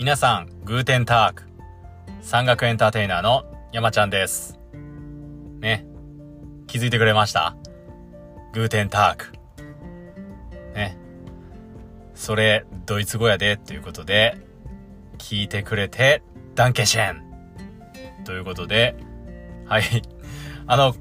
[0.00, 1.42] 皆さん、グーテンターク。
[2.22, 4.58] 山岳エンターテイナーの山ちゃんです。
[5.60, 5.84] ね。
[6.66, 7.54] 気づいてくれました？
[8.54, 9.26] グーテンターク。
[10.74, 10.96] ね。
[12.14, 14.38] それ、ドイツ語やで、ということで、
[15.18, 16.22] 聞いてくれて、
[16.54, 17.22] ダンケシェン
[18.24, 18.96] ということで、
[19.66, 19.82] はい。
[20.66, 20.94] あの、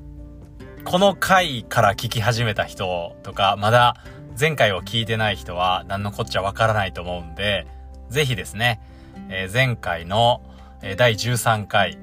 [0.83, 3.95] この回から聞き始めた人とか、まだ
[4.37, 7.65] 前回を聞いてない人は何のこっちゃわからないと思うんで、
[8.09, 8.81] ぜひですね、
[9.29, 10.41] えー、前回の、
[10.81, 11.97] えー、第13回、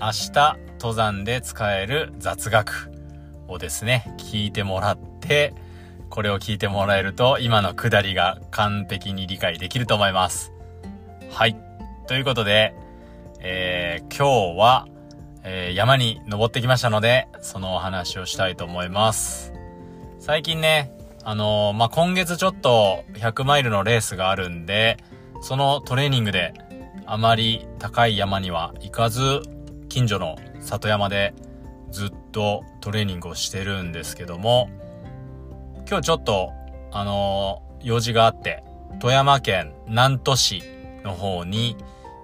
[0.00, 2.90] 明日登山で使える雑学
[3.46, 5.52] をですね、聞いてもらって、
[6.08, 10.52] これを聞いてもらえると今のくだりが完璧に理解できると思います。
[11.30, 11.56] はい。
[12.06, 12.74] ということで、
[13.40, 14.88] えー、今日は、
[15.44, 19.52] えー、山に登ってきましたので、そのお話をしたいと思います。
[20.18, 20.90] 最近ね、
[21.22, 24.96] あのー、まあ、今月ちょっと100マイルのレースがあるんで、
[25.40, 26.54] そのトレーニングで
[27.06, 29.42] あまり高い山には行かず、
[29.88, 31.34] 近所の里山で
[31.90, 34.68] ずっとトレーニングをしてるんですけども、
[35.88, 36.52] 今日ちょっと、
[36.92, 38.62] あのー、用事があって、
[39.00, 40.62] 富山県南砺市
[41.04, 41.76] の方に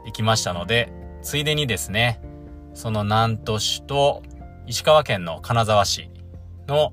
[0.05, 2.20] 行きましたので、ついでにですね、
[2.74, 4.22] その南砺市と
[4.67, 6.11] 石川県の金沢市
[6.67, 6.92] の、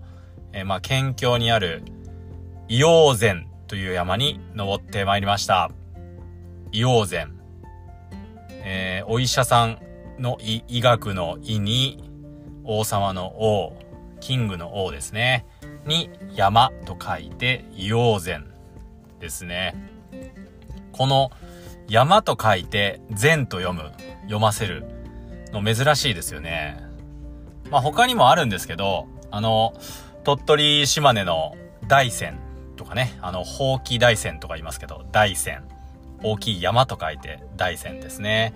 [0.53, 1.83] えー、まあ、県境にある
[2.69, 5.71] 硫黄山という山に登ってまいりました。
[6.71, 7.35] 硫黄山。
[8.63, 9.79] えー、お医者さん
[10.19, 12.09] の医、医学の医に、
[12.63, 13.77] 王様の王、
[14.19, 15.45] キングの王ですね。
[15.85, 18.45] に、山と書いて、硫黄山
[19.19, 19.75] ですね。
[20.91, 21.31] この、
[21.87, 24.85] 山と書いて、善と読む、読ませる
[25.51, 26.77] の珍しいですよね。
[27.69, 29.73] まあ他にもあるんですけど、あの、
[30.23, 31.55] 鳥取島根の
[31.87, 32.37] 大山
[32.75, 35.63] とかね、あの、ほうき大山とか言いますけど、大山。
[36.23, 38.53] 大きい山と書いて大山ですね。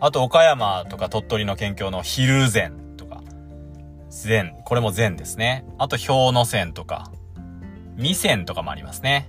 [0.00, 3.22] あと岡山とか鳥取の県境の昼山とか、
[4.08, 5.64] 禅、これも禅ですね。
[5.78, 7.10] あと氷ノ山とか、
[7.96, 9.28] 未山とかもありますね。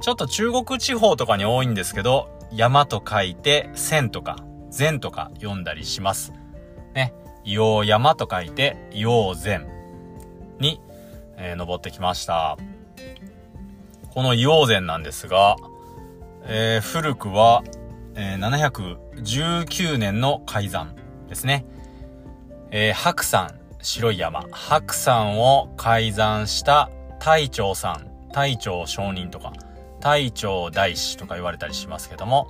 [0.00, 4.36] ちょっと中国地方とかに多いんですけど、山と書いて線とか、
[4.70, 6.32] 禅とか読んだりします。
[6.94, 7.14] ね。
[7.44, 9.66] 硫黄山と書いて、硫黄禅
[10.60, 10.80] に、
[11.36, 12.58] えー、登ってきました。
[14.10, 15.56] この硫黄禅なんですが、
[16.50, 17.62] えー、古くは、
[18.14, 18.72] えー、
[19.22, 20.96] 719年の改ざん
[21.28, 21.66] ですね。
[22.70, 29.52] えー、白山、白い山、白山を改ざんした大長さん、大長上人とか、
[30.00, 32.48] 大長大師とか言われたりしますけども、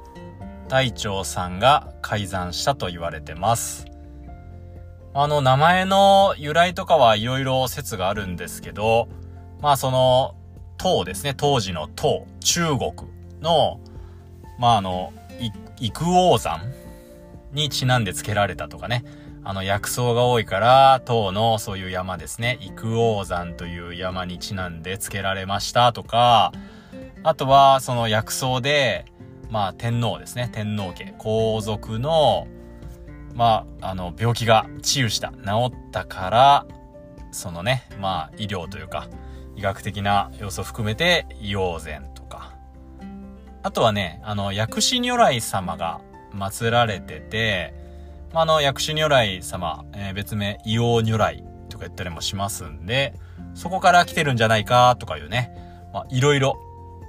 [0.69, 3.85] 大長さんが改ざんしたと言われてます。
[5.13, 9.09] あの、名前の由来とかはいろいろ説があるんですけど、
[9.61, 10.37] まあその、
[10.77, 12.93] 唐ですね、当時の唐、中国
[13.41, 13.81] の、
[14.59, 15.13] まああの、
[15.81, 16.61] 幾王山？
[17.53, 19.05] にちなんで付けられたとかね。
[19.45, 22.59] あの、薬草が多いから、唐のそういう山ですね。
[22.61, 26.53] 幾王山という山にちなんで付けられましたとか、
[27.23, 29.07] あとは、その薬草で、
[29.49, 30.51] まあ、天皇ですね。
[30.53, 32.47] 天皇家、皇族の、
[33.35, 36.67] まあ、あの、病気が治癒した、治ったから、
[37.31, 39.09] そのね、まあ、医療というか、
[39.57, 42.07] 医学的な要素を含めて、硫黄泉
[43.63, 46.01] あとはね、あの、薬師如来様が
[46.33, 47.75] 祀られてて、
[48.33, 53.15] まあ、あの、薬師如来様、えー、別名、硫黄如来とか言ったりもしますんで、
[53.55, 55.53] そこから来てるんじゃないかとかいうね、
[55.93, 56.59] まあ、いろいろ、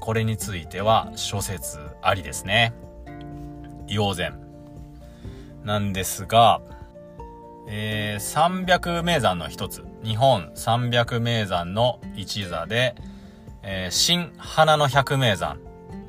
[0.01, 2.73] これについては諸説ありですね。
[3.87, 4.39] 硫黄禅。
[5.63, 6.61] なんですが、
[7.67, 12.95] えー、300名山の一つ、日本300名山の一座で、
[13.61, 15.59] えー、新花の百名山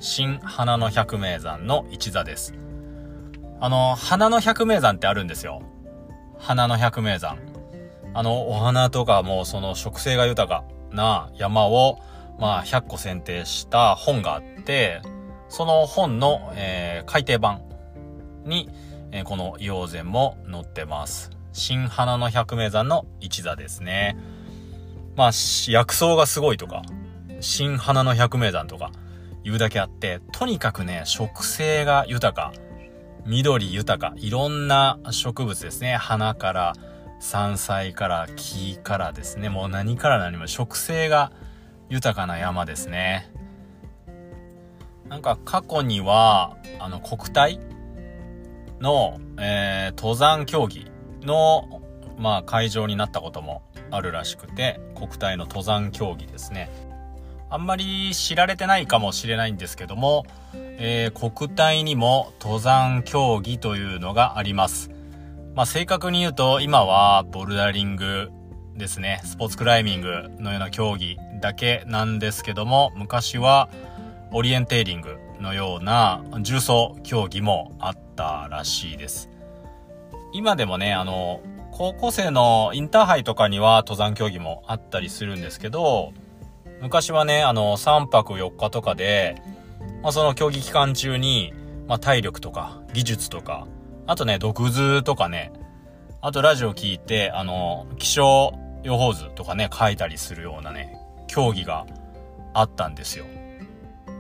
[0.03, 2.55] 新花の百名山の一座です。
[3.61, 5.61] あの、花の百名山ってあるんですよ。
[6.39, 7.39] 花の百名山。
[8.15, 11.99] あの、お花とかもその植生が豊かな山を、
[12.39, 15.03] まあ、100個選定した本があって、
[15.51, 17.61] その本の、えー、改訂版
[18.47, 18.71] に、
[19.13, 21.31] えー、この硫黄禅も載ってます。
[21.53, 24.17] 新花の百名山の一座ですね。
[25.15, 25.31] まあ、
[25.69, 26.81] 薬草がすごいとか、
[27.41, 28.93] 新花の百名山とか、
[29.45, 32.53] 言うだけあって、とにかくね、植生が豊か。
[33.27, 34.15] 緑豊か。
[34.17, 35.97] いろんな植物ですね。
[35.97, 36.73] 花から、
[37.21, 39.51] 山菜から木からですね。
[39.51, 41.33] もう何から何も植生が
[41.91, 43.31] 豊かな山ですね。
[45.09, 47.61] なんか過去には、あの国体
[48.81, 50.91] の、えー、登山競技
[51.23, 51.83] の、
[52.17, 56.71] まあ会場になったこともあるらしくて、国体の登山競技ですね。
[57.51, 60.25] あんまり知られてないかもしれないんですけども、
[60.55, 64.91] えー、国体にも登山競技というのがあります。
[65.55, 68.31] まあ、正確に言うと今はボルダリング
[68.77, 73.69] ですね、スポーツクライミングのような競技だけなんですけども、昔は
[74.33, 79.29] オリエンテーリングのような重装競技もあったらしいです。
[80.33, 81.41] 今でもね、あの、
[81.73, 86.13] 高校生のインターハイとかには登山競技もあったりするんですけど、
[86.81, 89.43] 昔はね、あの、3泊4日とかで、
[90.03, 91.53] まあ、その競技期間中に、
[91.87, 93.67] まあ、体力とか、技術とか、
[94.07, 95.53] あとね、毒図とかね、
[96.23, 100.99] あとラジオ聞いて、あの、気象予報図とかね、書いたりするようなね、
[101.29, 101.87] 競技が
[102.55, 103.27] あったんですよ。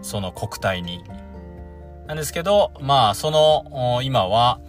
[0.02, 1.02] その国体に。
[2.06, 4.60] なんですけど、まあ、その、今は、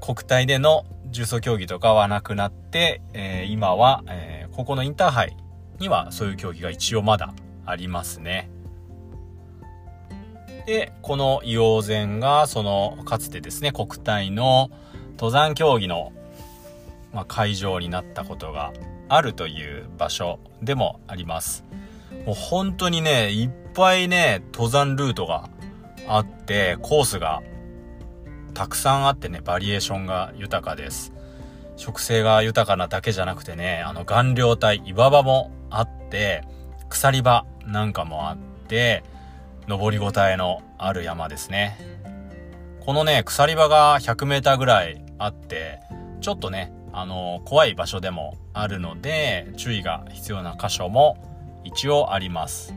[0.00, 5.36] 国体での重装競技とかはなくなって、えー、今は、えー、ここのインターハイ
[5.80, 7.34] にはそういう競技が一応まだ
[7.66, 8.50] ありますね。
[10.66, 14.70] で、この硫黄泉が、その、かつてですね、国体の
[15.12, 16.12] 登山競技の、
[17.12, 18.72] まあ、会場になったことが
[19.08, 21.64] あるという場所でもあります。
[22.26, 25.48] もう本当にね、いっぱいね、登山ルートが
[26.06, 27.42] あって、コースが
[28.54, 31.12] たくさんあってね、バリエーションが豊かです。
[31.80, 36.44] 植生が豊かなだけじゃなくてね、あの顔料体、岩場もあって、
[36.90, 38.36] 鎖場なんかもあっ
[38.68, 39.02] て、
[39.66, 41.78] 登りごたえのある山ですね。
[42.80, 45.80] このね、鎖場が100メーターぐらいあって、
[46.20, 51.16] ちょっとね、あの、怖い場所でもあるので、注意が必要な箇所も
[51.64, 52.74] 一応あります。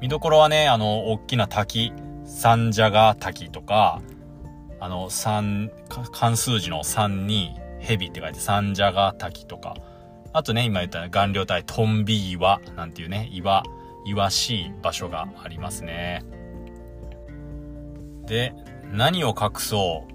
[0.00, 1.92] 見どころはね、あの、大きな滝、
[2.24, 4.00] 三蛇が滝とか、
[4.80, 5.70] あの、三、
[6.12, 9.76] 関数字の3に蛇って書いて三蛇が滝とか、
[10.32, 13.62] あとね、今言った顔料体トンビ岩なんていうね、岩、
[14.04, 16.24] 岩しい場所がありますね。
[18.26, 18.54] で、
[18.92, 20.14] 何を隠そう？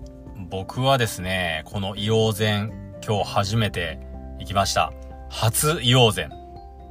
[0.50, 2.72] 僕はですね、この硫黄泉、
[3.06, 4.00] 今日初めて
[4.40, 4.92] 行きました。
[5.30, 6.30] 初硫黄泉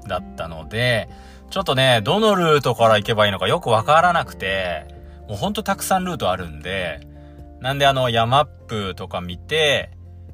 [0.07, 1.09] だったので、
[1.51, 4.87] ちょっとね、どのルートから行けばいいのかよくわからなくて、
[5.29, 7.01] もうほんとたくさんルートあるんで、
[7.61, 9.91] なんであの、ヤマップとか見て、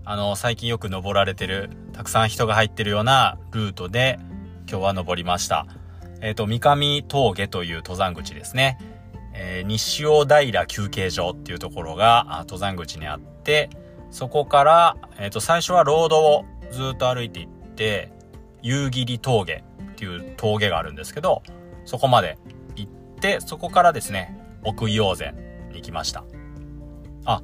[0.06, 4.18] あの、最近よく登られてる、たくさん人が入ってるようなルートで、
[4.68, 5.66] 今日は登りました。
[6.20, 8.78] えっ、ー、と、三上峠という登山口ですね。
[9.32, 13.70] えー、西尾平休憩所っていうところが登山口にあって、
[14.10, 18.12] そこから、えっ、ー、と、最初はロードをずっと歩いていって、
[18.60, 21.42] 夕霧峠っていう峠があるんですけど、
[21.86, 22.36] そこまで
[22.76, 25.32] 行って、そこからですね、奥硫黄泉
[25.70, 26.24] に行きました。
[27.24, 27.42] あ、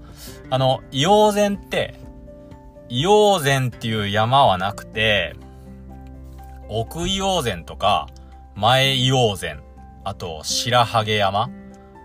[0.51, 2.00] あの、硫黄泉って、
[2.91, 5.37] 硫黄泉っていう山はなくて、
[6.69, 8.09] 奥硫黄泉とか、
[8.57, 9.61] 前硫黄泉、
[10.03, 11.51] あと白羽山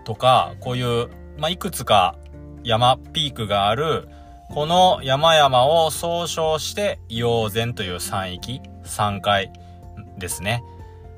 [0.04, 2.16] とか、こういう、まあ、いくつか
[2.62, 4.08] 山、ピークがある、
[4.50, 9.52] この山々を総称して硫黄泉という山域、3回
[10.18, 10.62] ですね。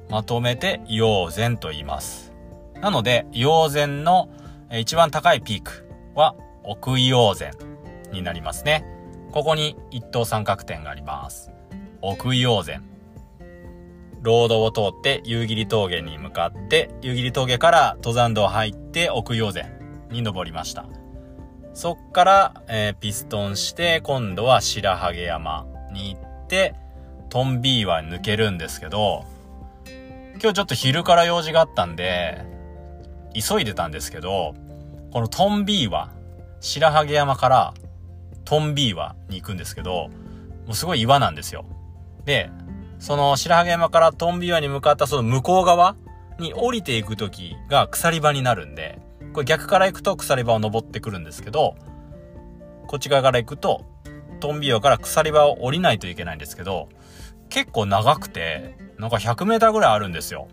[0.09, 2.32] まとめて硫黄泉と言います。
[2.81, 4.31] なので、硫黄泉の
[4.73, 6.35] 一番高いピークは
[6.65, 7.53] 奥硫黄泉
[8.12, 8.97] になりますね。
[9.32, 11.50] ここに一等三角点があります。
[12.00, 12.82] 奥硫黄泉。
[14.22, 19.64] ロードを通って夕霧峠に向かって、夕霧峠から登山道入って奥硫黄泉
[20.10, 20.86] に登りました。
[21.74, 26.74] そっから、えー、ピストンして、今度は白羽山に行って、
[27.29, 29.24] トンビーは抜けるんですけど、
[30.41, 32.44] 今日ちょっと昼から用事があったんで、
[33.34, 34.55] 急いでたんですけど、
[35.12, 36.10] このトンビーは
[36.60, 37.74] 白羽山から
[38.48, 40.08] トンビーワに行くんですけど、
[40.64, 41.67] もうすごい岩なんですよ。
[42.24, 42.50] で、
[42.98, 45.96] その白羽山からトンビーワに向かったその向こう側
[46.38, 49.02] に降りていく時が鎖場になるんで、
[49.34, 51.76] これ逆から行くと鎖場を登ってくるんですけど、
[52.86, 53.84] こっち側から行くと、
[54.40, 56.88] トンビーワから鎖場を降りないといけないんですけど、
[57.50, 60.48] 結構長くて、なんか100メーターぐらいあるんですよ。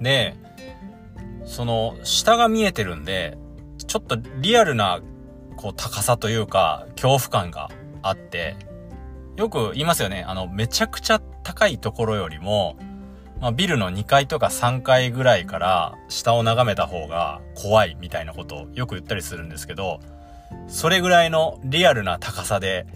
[0.00, 0.34] で、
[1.44, 3.36] その、下が見えてるんで、
[3.86, 5.02] ちょっとリアルな、
[5.56, 7.70] こう、高さというか、恐怖感が
[8.02, 8.56] あって、
[9.36, 10.24] よく言いますよね。
[10.26, 12.76] あの、めちゃくちゃ高いところよりも、
[13.40, 20.00] まあ、ビルの2階とか3階ぐらいから下を眺めた方が怖いみたいなことをよく言ったりするんですけど、
[20.68, 22.86] それぐらいのリアルな高さで、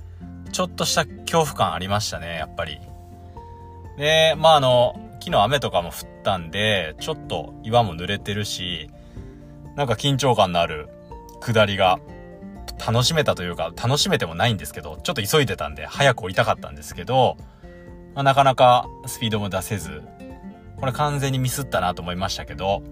[0.53, 2.79] ちょっとした恐怖感ありましたね、やっぱり。
[3.99, 8.91] で、まああの、昨日雨とかも降ったんで、ちょっと岩も濡れてるし、
[9.77, 10.89] なんか緊張感のある
[11.41, 11.99] 下りが
[12.85, 17.37] 楽しめたというか、楽しめてもないんですけど、ちょっと急いでたんで早く降りたかったんですけど、
[18.15, 20.03] まあ、なかなかスピードも出せず、
[20.79, 22.83] これ完全にミスったなと思いましたけど、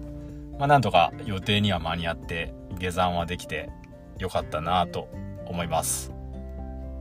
[0.59, 3.69] まあなんとか予定には間に合って下山はできて
[4.17, 5.07] よかったなと
[5.45, 6.11] 思います。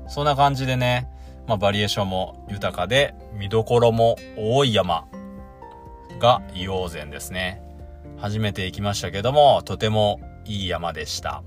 [0.09, 1.09] そんな感じでね、
[1.47, 5.07] まあバリエーションも豊かで見どころも多い山
[6.19, 7.63] が硫黄山ですね。
[8.19, 11.43] 初めて行きましたけども、とてもいい山でした。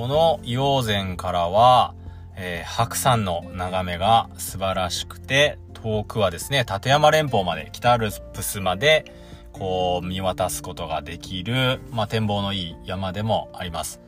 [0.00, 1.94] この硫黄山からは、
[2.34, 9.12] えー、白山の眺めが素晴らしくて、遠くはですね、立山連峰まで、北アルプスまで、
[9.52, 14.00] こう見渡すことができる、まあ、展望のいい山でもあります。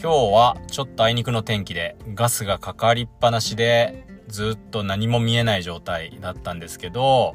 [0.00, 7.34] 日はちょっとあいにくの天気でガスがかかりっぱなしでずっと何も見えない状態だったんですけど、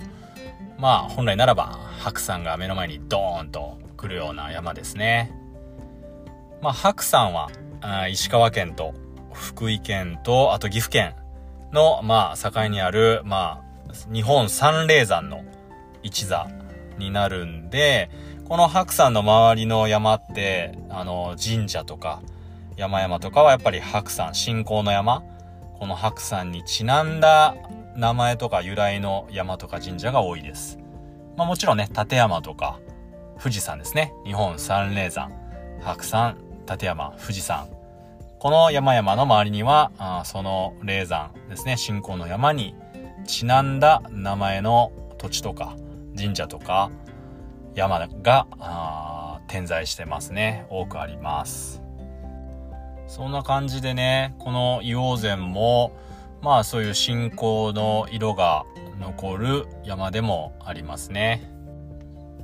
[0.77, 5.37] まあ本来ならば白山が目の前にドーンと来るような山ですね。
[6.61, 7.49] まあ白山は
[8.09, 8.93] 石川県と
[9.33, 11.15] 福井県とあと岐阜県
[11.71, 13.69] のまあ境にあるまあ
[14.11, 15.43] 日本三霊山の
[16.03, 16.47] 一座
[16.97, 18.09] になるんで、
[18.45, 22.21] この白山の周りの山って、あの、神社とか、
[22.77, 25.23] 山々とかはやっぱり白山、信仰の山
[25.79, 27.55] この白山にちなんだ
[27.95, 30.77] 名前とか由来の山とか神社が多いです。
[31.37, 32.79] まあもちろんね、立山とか、
[33.41, 34.13] 富士山ですね。
[34.25, 35.31] 日本三霊山、
[35.81, 36.37] 白山、
[36.69, 37.67] 立山、富士山。
[38.37, 42.75] この山々の周りには、あその霊山ですね、信仰の山に
[43.25, 45.75] ちなんだ名前の土地とか
[46.15, 46.91] 神社とか
[47.73, 50.67] 山が点在してますね。
[50.69, 51.81] 多くあります。
[53.07, 55.91] そんな感じでね、この硫黄山も、
[56.41, 58.63] まあそういう信仰の色が
[58.99, 61.51] 残る山でもありますね。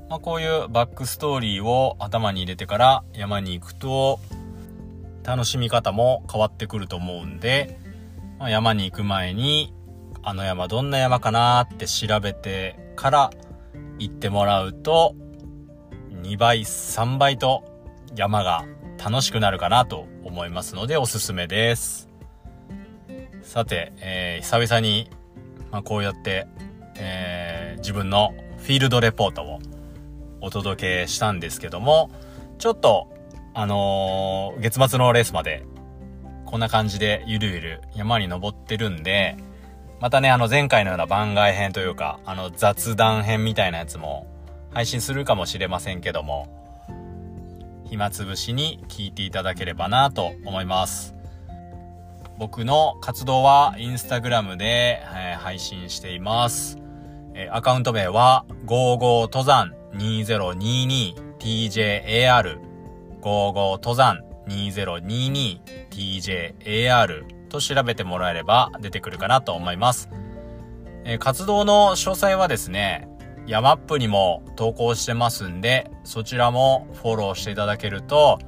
[0.10, 4.20] まあこういうバックストーリーを頭に入れてから山に行くと、
[5.24, 7.80] 楽しみ方も変わってくると思うんで、
[8.38, 9.74] まあ、山に行く前に、
[10.22, 13.30] あの山どんな山かなって調べてから
[13.98, 15.16] 行ってもらうと、
[16.22, 17.64] 2倍、3倍と
[18.16, 18.66] 山が
[19.04, 22.08] 楽しくなるかなと思いますのでおすすめです。
[23.42, 25.10] さて、えー、久々に、
[25.72, 26.48] まあ、こうやって、
[26.98, 29.60] えー、自分のフィールドレポートを
[30.46, 32.12] お届けしたんですけども、
[32.60, 33.12] ちょっと、
[33.56, 35.66] あのー、月末のレースまで、
[36.46, 39.38] こんな感じでゆるゆる山に登ってるんで、
[40.00, 44.28] またね、あの前回のような番外編というか、あの雑談編みたいなやつも
[44.72, 46.48] 配信するかもしれませんけども、
[47.90, 51.16] 暇つぶしに聞いていただければなと思います。
[52.38, 56.78] 僕の活動はインスタグラムで、えー、配信しています。
[57.34, 62.60] えー、アカウント名は55登山 2022tjar
[63.22, 70.10] 55登山 2022tjar と調べてもらえれば出てくるかなと思います。
[71.06, 73.08] え、活動の詳細はですね、
[73.48, 78.40] ヤマップにも投稿してますんで、そちらもフォローしていただけると、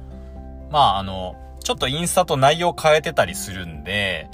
[0.70, 4.28] まああの、ちょっとインスタと内容変えてたりするんで、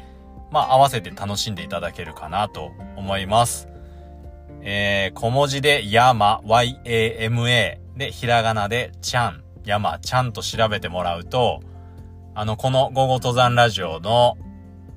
[0.50, 3.68] まあ合わせて楽しんでいただけるかなと思います。
[4.66, 11.61] えー、小文字でヤマ、Y-A-M-A でひらがなでちゃん、ヤマ、ちゃんと調べてもらうと、
[12.35, 14.38] あの、この午後登山ラジオの、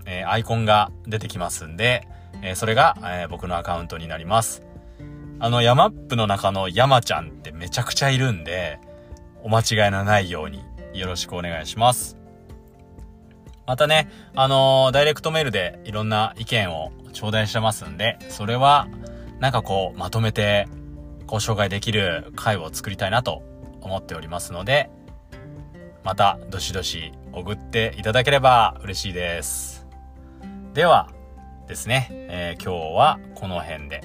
[0.06, 2.08] えー、アイコンが出てきますんで、
[2.42, 4.64] えー、それが、えー、僕のアカウントになります。
[5.40, 8.80] あの、ヤマップの中の山ちゃんってめちゃくちゃいるんで、
[9.44, 12.18] お間違いのないようによろしくお願いします。
[13.66, 18.88] またね、あのー、ダイレクトメールでいろんな意見を頂戴してますんで、それは、
[19.40, 20.68] なんかこう、まとめて、
[21.26, 23.44] ご紹介できる回を作りたいなと
[23.82, 24.90] 思っておりますので、
[26.04, 29.88] また、どしどし送っていただければ嬉しいです。
[30.74, 31.10] では、
[31.68, 34.02] ですね、えー、今日はこの辺で。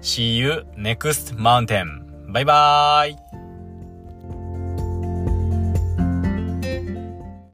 [0.00, 2.32] See you next mountain.
[2.32, 3.45] バイバーイ